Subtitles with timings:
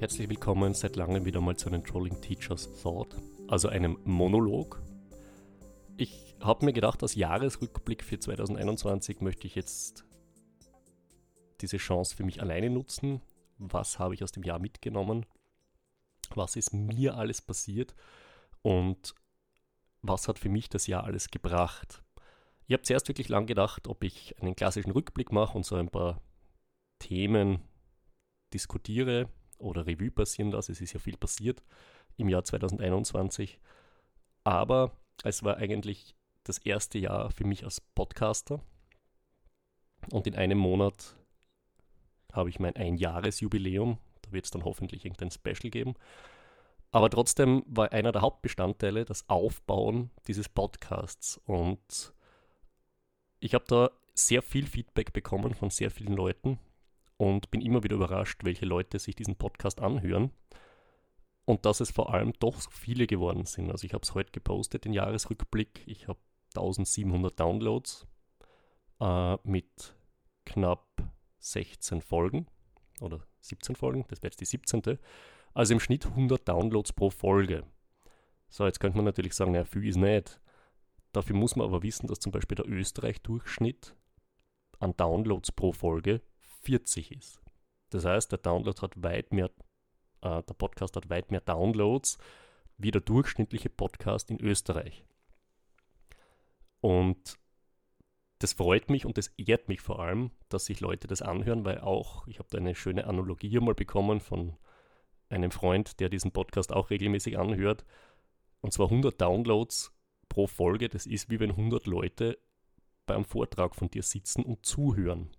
[0.00, 3.18] Herzlich willkommen seit langem wieder mal zu einem Trolling Teachers Thought,
[3.48, 4.80] also einem Monolog.
[5.98, 10.06] Ich habe mir gedacht, als Jahresrückblick für 2021 möchte ich jetzt
[11.60, 13.20] diese Chance für mich alleine nutzen.
[13.58, 15.26] Was habe ich aus dem Jahr mitgenommen?
[16.34, 17.94] Was ist mir alles passiert?
[18.62, 19.14] Und
[20.00, 22.02] was hat für mich das Jahr alles gebracht?
[22.66, 25.90] Ich habe zuerst wirklich lang gedacht, ob ich einen klassischen Rückblick mache und so ein
[25.90, 26.22] paar
[27.00, 27.60] Themen
[28.54, 29.28] diskutiere
[29.60, 30.72] oder Revue passieren lasse.
[30.72, 31.62] Es ist ja viel passiert
[32.16, 33.60] im Jahr 2021.
[34.44, 38.60] Aber es war eigentlich das erste Jahr für mich als Podcaster.
[40.10, 41.16] Und in einem Monat
[42.32, 43.98] habe ich mein Einjahresjubiläum.
[44.22, 45.94] Da wird es dann hoffentlich irgendein Special geben.
[46.92, 51.40] Aber trotzdem war einer der Hauptbestandteile das Aufbauen dieses Podcasts.
[51.44, 52.14] Und
[53.38, 56.58] ich habe da sehr viel Feedback bekommen von sehr vielen Leuten
[57.20, 60.30] und bin immer wieder überrascht, welche Leute sich diesen Podcast anhören.
[61.44, 63.70] Und dass es vor allem doch so viele geworden sind.
[63.70, 65.82] Also ich habe es heute gepostet, den Jahresrückblick.
[65.86, 66.18] Ich habe
[66.56, 68.06] 1700 Downloads
[69.00, 69.94] äh, mit
[70.46, 70.86] knapp
[71.40, 72.46] 16 Folgen
[73.02, 74.98] oder 17 Folgen, das wäre jetzt die 17.
[75.52, 77.64] Also im Schnitt 100 Downloads pro Folge.
[78.48, 80.40] So, jetzt könnte man natürlich sagen, naja, viel ist nicht.
[81.12, 83.94] Dafür muss man aber wissen, dass zum Beispiel der Österreich-Durchschnitt
[84.78, 86.22] an Downloads pro Folge
[86.62, 87.40] 40 ist.
[87.90, 89.50] Das heißt, der Download hat weit mehr,
[90.22, 92.18] äh, der Podcast hat weit mehr Downloads
[92.78, 95.04] wie der durchschnittliche Podcast in Österreich.
[96.80, 97.38] Und
[98.38, 101.80] das freut mich und das ehrt mich vor allem, dass sich Leute das anhören, weil
[101.80, 104.56] auch, ich habe da eine schöne Analogie mal bekommen von
[105.28, 107.84] einem Freund, der diesen Podcast auch regelmäßig anhört.
[108.62, 109.92] Und zwar 100 Downloads
[110.28, 112.38] pro Folge, das ist wie wenn 100 Leute
[113.04, 115.30] beim Vortrag von dir sitzen und zuhören.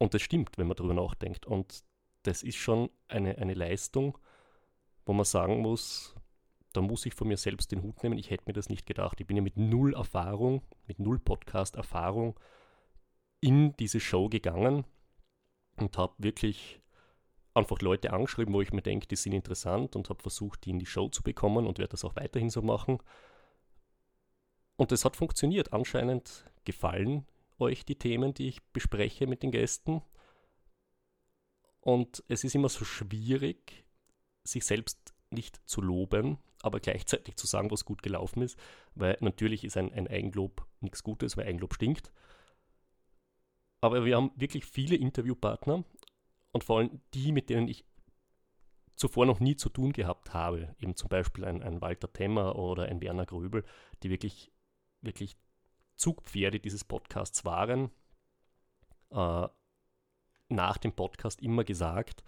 [0.00, 1.44] Und das stimmt, wenn man darüber nachdenkt.
[1.44, 1.84] Und
[2.22, 4.16] das ist schon eine, eine Leistung,
[5.04, 6.14] wo man sagen muss,
[6.72, 8.18] da muss ich von mir selbst den Hut nehmen.
[8.18, 9.20] Ich hätte mir das nicht gedacht.
[9.20, 12.40] Ich bin ja mit null Erfahrung, mit null Podcast-Erfahrung
[13.40, 14.84] in diese Show gegangen
[15.76, 16.80] und habe wirklich
[17.52, 20.78] einfach Leute angeschrieben, wo ich mir denke, die sind interessant und habe versucht, die in
[20.78, 22.98] die Show zu bekommen und werde das auch weiterhin so machen.
[24.76, 25.74] Und das hat funktioniert.
[25.74, 27.26] Anscheinend gefallen
[27.60, 30.02] euch die Themen, die ich bespreche mit den Gästen.
[31.80, 33.84] Und es ist immer so schwierig,
[34.44, 38.58] sich selbst nicht zu loben, aber gleichzeitig zu sagen, was gut gelaufen ist,
[38.94, 42.12] weil natürlich ist ein, ein Eigenlob nichts Gutes, weil Eigenlob stinkt.
[43.80, 45.84] Aber wir haben wirklich viele Interviewpartner
[46.52, 47.86] und vor allem die, mit denen ich
[48.94, 52.84] zuvor noch nie zu tun gehabt habe, eben zum Beispiel ein, ein Walter Temmer oder
[52.84, 53.64] ein Werner Gröbel,
[54.02, 54.52] die wirklich,
[55.00, 55.38] wirklich
[56.00, 57.90] Zugpferde dieses Podcasts waren,
[59.10, 59.48] äh,
[60.48, 62.24] nach dem Podcast immer gesagt,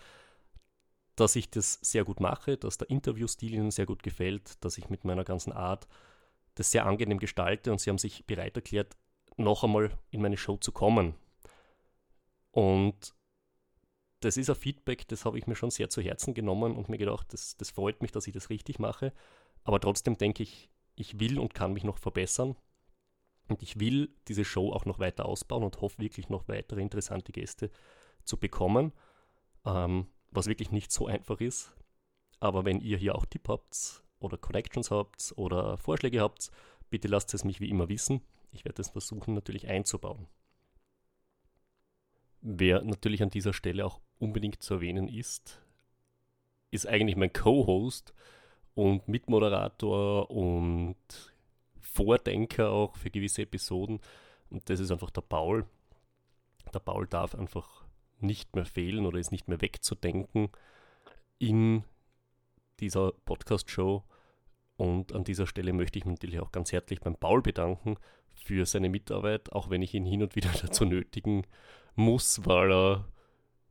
[1.16, 4.90] dass ich das sehr gut mache, dass der Interviewstil ihnen sehr gut gefällt, dass ich
[4.90, 5.88] mit meiner ganzen Art
[6.54, 8.94] das sehr angenehm gestalte und sie haben sich bereit erklärt,
[9.38, 11.14] noch einmal in meine Show zu kommen.
[12.50, 13.14] Und
[14.20, 16.98] das ist ein Feedback, das habe ich mir schon sehr zu Herzen genommen und mir
[16.98, 19.14] gedacht, das, das freut mich, dass ich das richtig mache.
[19.64, 22.54] Aber trotzdem denke ich, ich will und kann mich noch verbessern.
[23.48, 27.32] Und ich will diese Show auch noch weiter ausbauen und hoffe wirklich noch weitere interessante
[27.32, 27.70] Gäste
[28.24, 28.92] zu bekommen.
[29.64, 31.72] Ähm, was wirklich nicht so einfach ist.
[32.40, 36.50] Aber wenn ihr hier auch Tipp habt oder Connections habt oder Vorschläge habt,
[36.90, 38.22] bitte lasst es mich wie immer wissen.
[38.50, 40.26] Ich werde es versuchen natürlich einzubauen.
[42.40, 45.62] Wer natürlich an dieser Stelle auch unbedingt zu erwähnen ist,
[46.70, 48.14] ist eigentlich mein Co-Host
[48.74, 50.96] und Mitmoderator und
[51.92, 54.00] Vordenker auch für gewisse Episoden.
[54.50, 55.66] Und das ist einfach der Paul.
[56.72, 57.84] Der Paul darf einfach
[58.20, 60.50] nicht mehr fehlen oder ist nicht mehr wegzudenken
[61.38, 61.84] in
[62.80, 64.04] dieser Podcast-Show.
[64.76, 67.96] Und an dieser Stelle möchte ich mich natürlich auch ganz herzlich beim Paul bedanken
[68.34, 71.46] für seine Mitarbeit, auch wenn ich ihn hin und wieder dazu nötigen
[71.94, 73.08] muss, weil er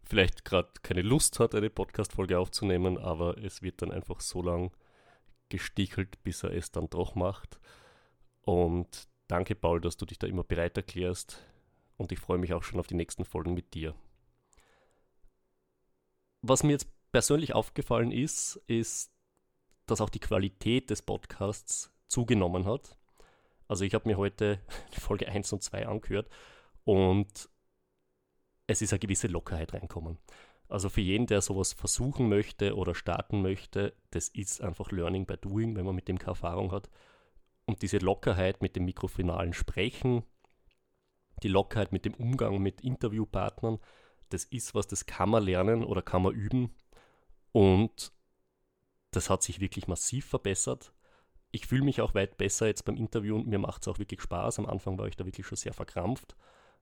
[0.04, 4.72] vielleicht gerade keine Lust hat, eine Podcast-Folge aufzunehmen, aber es wird dann einfach so lang
[5.50, 7.60] gestichelt, bis er es dann doch macht.
[8.42, 11.44] Und danke, Paul, dass du dich da immer bereit erklärst.
[11.98, 13.96] Und ich freue mich auch schon auf die nächsten Folgen mit dir
[16.42, 19.12] was mir jetzt persönlich aufgefallen ist, ist,
[19.86, 22.98] dass auch die Qualität des Podcasts zugenommen hat.
[23.68, 24.60] Also ich habe mir heute
[24.92, 26.30] Folge 1 und 2 angehört
[26.84, 27.50] und
[28.68, 30.18] es ist eine gewisse Lockerheit reinkommen.
[30.68, 35.36] Also für jeden, der sowas versuchen möchte oder starten möchte, das ist einfach Learning by
[35.36, 36.90] Doing, wenn man mit dem keine Erfahrung hat.
[37.66, 40.24] Und diese Lockerheit mit dem mikrofinalen Sprechen,
[41.44, 43.80] die Lockerheit mit dem Umgang mit Interviewpartnern,
[44.30, 46.74] das ist was, das kann man lernen oder kann man üben.
[47.52, 48.12] Und
[49.12, 50.94] das hat sich wirklich massiv verbessert.
[51.52, 54.22] Ich fühle mich auch weit besser jetzt beim Interview und mir macht es auch wirklich
[54.22, 54.60] Spaß.
[54.60, 56.36] Am Anfang war ich da wirklich schon sehr verkrampft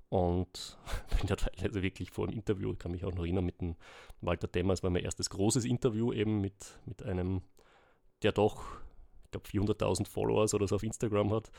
[0.10, 0.78] und
[1.18, 3.76] bin da teilweise wirklich vor dem Interview, ich kann mich auch noch erinnern, mit dem
[4.22, 7.42] Walter Demmer, es war mein erstes großes Interview eben mit, mit einem,
[8.22, 8.64] der doch,
[9.30, 11.52] ich glaube, 400.000 Followers oder so auf Instagram hat.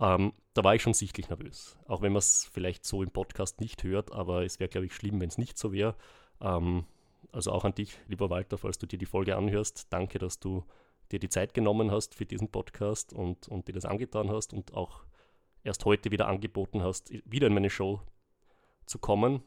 [0.00, 1.76] Ähm, da war ich schon sichtlich nervös.
[1.86, 4.94] Auch wenn man es vielleicht so im Podcast nicht hört, aber es wäre, glaube ich,
[4.94, 5.94] schlimm, wenn es nicht so wäre.
[6.40, 6.84] Ähm,
[7.32, 9.92] also auch an dich, lieber Walter, falls du dir die Folge anhörst.
[9.92, 10.64] Danke, dass du
[11.10, 14.74] dir die Zeit genommen hast für diesen Podcast und, und dir das angetan hast und
[14.74, 15.04] auch
[15.64, 18.00] erst heute wieder angeboten hast, wieder in meine Show
[18.86, 19.42] zu kommen.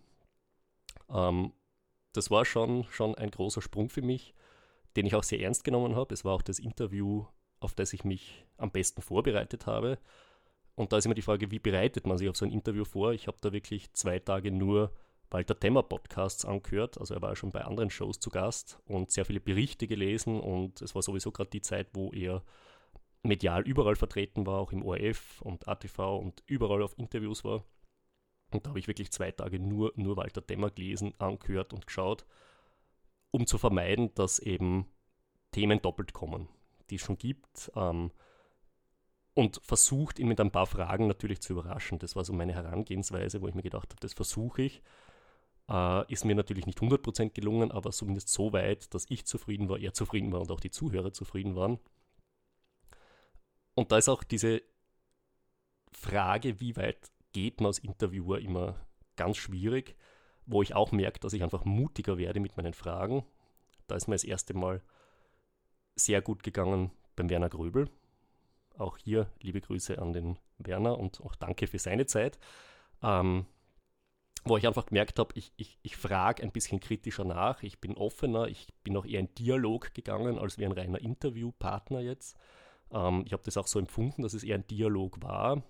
[1.10, 1.54] Ähm,
[2.14, 4.34] das war schon, schon ein großer Sprung für mich,
[4.96, 6.14] den ich auch sehr ernst genommen habe.
[6.14, 7.26] Es war auch das Interview,
[7.60, 9.98] auf das ich mich am besten vorbereitet habe.
[10.76, 13.14] Und da ist immer die Frage, wie bereitet man sich auf so ein Interview vor?
[13.14, 14.92] Ich habe da wirklich zwei Tage nur
[15.32, 16.98] Walter Temmer Podcasts angehört.
[17.00, 20.82] Also er war schon bei anderen Shows zu Gast und sehr viele Berichte gelesen und
[20.82, 22.44] es war sowieso gerade die Zeit, wo er
[23.24, 27.64] medial überall vertreten war, auch im ORF und ATV und überall auf Interviews war.
[28.52, 32.26] Und da habe ich wirklich zwei Tage nur, nur Walter Demmer gelesen, angehört und geschaut,
[33.32, 34.86] um zu vermeiden, dass eben
[35.52, 36.48] Themen doppelt kommen,
[36.90, 37.72] die es schon gibt.
[37.76, 38.12] Ähm,
[39.34, 42.00] und versucht, ihn mit ein paar Fragen natürlich zu überraschen.
[42.00, 44.82] Das war so meine Herangehensweise, wo ich mir gedacht habe, das versuche ich.
[45.70, 49.80] Äh, ist mir natürlich nicht 100% gelungen, aber zumindest so weit, dass ich zufrieden war,
[49.80, 51.80] er zufrieden war und auch die Zuhörer zufrieden waren.
[53.74, 54.62] Und da ist auch diese
[55.92, 58.76] Frage, wie weit geht man als Interviewer immer
[59.18, 59.98] ganz schwierig,
[60.46, 63.26] wo ich auch merke, dass ich einfach mutiger werde mit meinen Fragen.
[63.88, 64.82] Da ist mir das erste Mal
[65.96, 67.90] sehr gut gegangen beim Werner Gröbel.
[68.78, 72.38] Auch hier liebe Grüße an den Werner und auch danke für seine Zeit.
[73.02, 73.46] Ähm,
[74.46, 77.98] wo ich einfach gemerkt habe, ich, ich, ich frage ein bisschen kritischer nach, ich bin
[77.98, 82.38] offener, ich bin auch eher in Dialog gegangen, als wie ein reiner Interviewpartner jetzt.
[82.92, 85.64] Ähm, ich habe das auch so empfunden, dass es eher ein Dialog war.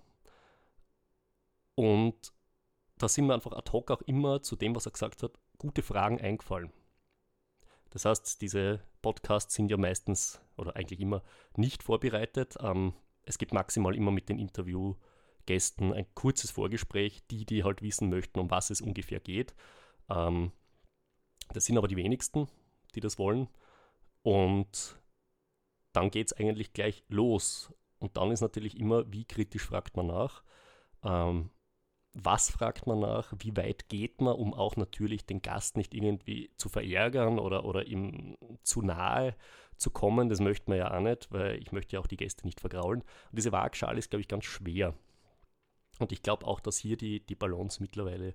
[1.74, 2.32] Und
[2.98, 5.82] da sind mir einfach ad hoc auch immer zu dem, was er gesagt hat, gute
[5.82, 6.70] Fragen eingefallen.
[7.96, 11.22] Das heißt, diese Podcasts sind ja meistens oder eigentlich immer
[11.56, 12.54] nicht vorbereitet.
[12.60, 18.10] Ähm, es gibt maximal immer mit den Interviewgästen ein kurzes Vorgespräch, die, die halt wissen
[18.10, 19.54] möchten, um was es ungefähr geht.
[20.10, 20.52] Ähm,
[21.54, 22.48] das sind aber die wenigsten,
[22.94, 23.48] die das wollen.
[24.20, 25.00] Und
[25.94, 27.72] dann geht es eigentlich gleich los.
[27.98, 30.42] Und dann ist natürlich immer, wie kritisch fragt man nach?
[31.02, 31.48] Ähm,
[32.18, 33.32] was fragt man nach?
[33.38, 37.86] Wie weit geht man, um auch natürlich den Gast nicht irgendwie zu verärgern oder, oder
[37.86, 39.36] ihm zu nahe
[39.76, 40.30] zu kommen?
[40.30, 43.02] Das möchte man ja auch nicht, weil ich möchte ja auch die Gäste nicht vergraulen.
[43.02, 44.94] Und diese Waagschale ist, glaube ich, ganz schwer.
[45.98, 48.34] Und ich glaube auch, dass hier die, die Balance mittlerweile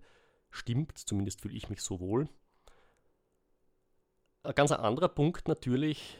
[0.51, 0.99] stimmt.
[0.99, 2.29] Zumindest fühle ich mich so wohl.
[4.43, 6.17] Ein ganz anderer Punkt natürlich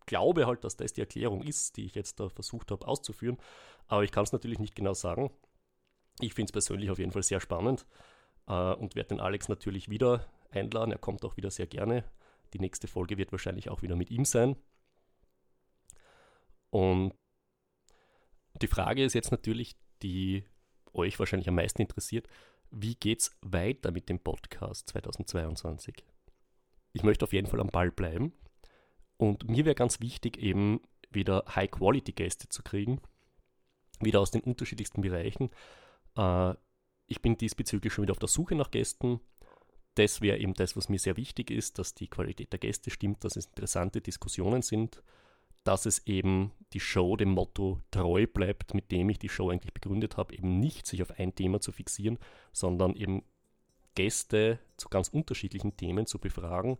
[0.06, 3.38] glaube halt, dass das die Erklärung ist, die ich jetzt da versucht habe auszuführen.
[3.88, 5.30] Aber ich kann es natürlich nicht genau sagen.
[6.20, 7.86] Ich finde es persönlich auf jeden Fall sehr spannend
[8.46, 10.92] äh, und werde den Alex natürlich wieder einladen.
[10.92, 12.04] Er kommt auch wieder sehr gerne.
[12.52, 14.56] Die nächste Folge wird wahrscheinlich auch wieder mit ihm sein.
[16.70, 17.14] Und
[18.60, 20.44] die Frage ist jetzt natürlich, die
[20.92, 22.28] euch wahrscheinlich am meisten interessiert,
[22.70, 26.04] wie geht es weiter mit dem Podcast 2022?
[26.92, 28.32] Ich möchte auf jeden Fall am Ball bleiben.
[29.16, 33.00] Und mir wäre ganz wichtig, eben wieder High-Quality-Gäste zu kriegen,
[34.00, 35.50] wieder aus den unterschiedlichsten Bereichen,
[36.16, 36.54] äh,
[37.10, 39.20] Ich bin diesbezüglich schon wieder auf der Suche nach Gästen.
[39.98, 43.24] Das wäre eben das, was mir sehr wichtig ist, dass die Qualität der Gäste stimmt,
[43.24, 45.02] dass es interessante Diskussionen sind,
[45.64, 49.74] dass es eben die Show dem Motto treu bleibt, mit dem ich die Show eigentlich
[49.74, 52.16] begründet habe, eben nicht sich auf ein Thema zu fixieren,
[52.52, 53.24] sondern eben
[53.96, 56.78] Gäste zu ganz unterschiedlichen Themen zu befragen,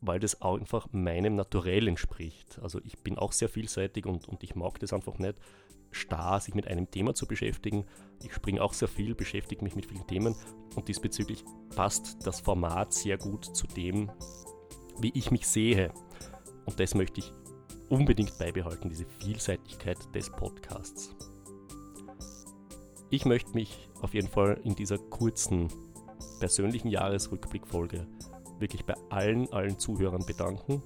[0.00, 2.58] weil das einfach meinem Naturell entspricht.
[2.62, 5.38] Also ich bin auch sehr vielseitig und, und ich mag das einfach nicht,
[5.90, 7.84] starr sich mit einem Thema zu beschäftigen.
[8.22, 10.34] Ich springe auch sehr viel, beschäftige mich mit vielen Themen
[10.76, 11.44] und diesbezüglich
[11.74, 14.10] passt das Format sehr gut zu dem,
[15.00, 15.92] wie ich mich sehe.
[16.66, 17.32] Und das möchte ich
[17.88, 21.14] unbedingt beibehalten, diese Vielseitigkeit des Podcasts.
[23.10, 25.68] Ich möchte mich auf jeden Fall in dieser kurzen
[26.38, 28.06] persönlichen Jahresrückblickfolge
[28.60, 30.82] wirklich bei allen, allen Zuhörern bedanken,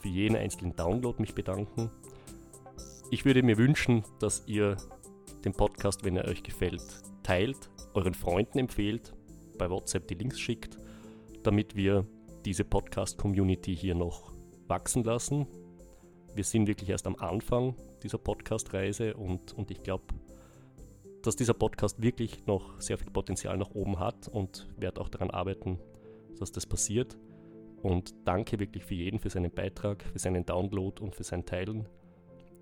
[0.00, 1.90] für jeden einzelnen Download mich bedanken.
[3.10, 4.76] Ich würde mir wünschen, dass ihr
[5.42, 6.82] den Podcast, wenn er euch gefällt,
[7.22, 9.14] teilt, euren Freunden empfehlt,
[9.56, 10.76] bei WhatsApp die Links schickt,
[11.42, 12.06] damit wir
[12.44, 14.30] diese Podcast-Community hier noch
[14.66, 15.46] wachsen lassen.
[16.34, 20.04] Wir sind wirklich erst am Anfang dieser Podcast-Reise und, und ich glaube,
[21.22, 25.30] dass dieser Podcast wirklich noch sehr viel Potenzial nach oben hat und werde auch daran
[25.30, 25.78] arbeiten,
[26.38, 27.16] dass das passiert.
[27.82, 31.88] Und danke wirklich für jeden für seinen Beitrag, für seinen Download und für sein Teilen.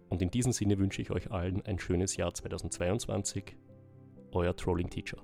[0.09, 3.57] Und in diesem Sinne wünsche ich euch allen ein schönes Jahr 2022.
[4.33, 5.19] Euer Trolling Teacher.